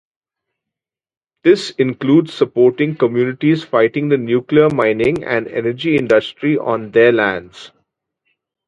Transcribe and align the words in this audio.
This 1.43 1.69
includes 1.77 2.33
supporting 2.33 2.95
communities 2.95 3.63
fighting 3.63 4.09
the 4.09 4.17
nuclear 4.17 4.67
mining 4.69 5.23
and 5.23 5.47
energy 5.47 5.95
industry 5.95 6.57
on 6.57 6.89
their 6.89 7.11
lands. 7.11 7.69